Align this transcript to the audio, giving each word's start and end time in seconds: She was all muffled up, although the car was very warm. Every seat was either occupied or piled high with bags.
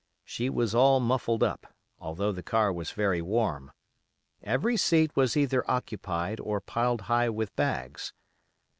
She 0.23 0.49
was 0.49 0.73
all 0.73 0.99
muffled 0.99 1.43
up, 1.43 1.75
although 1.99 2.31
the 2.31 2.41
car 2.41 2.73
was 2.73 2.89
very 2.89 3.21
warm. 3.21 3.71
Every 4.41 4.75
seat 4.75 5.15
was 5.15 5.37
either 5.37 5.63
occupied 5.69 6.39
or 6.39 6.59
piled 6.59 7.01
high 7.01 7.29
with 7.29 7.55
bags. 7.55 8.11